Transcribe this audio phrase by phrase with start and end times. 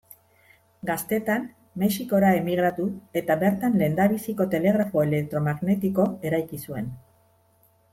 [0.89, 1.45] Gaztetan
[1.83, 2.87] Mexikora emigratu
[3.23, 6.95] eta bertan lehendabiziko telegrafo elektromagnetiko eraiki zuen.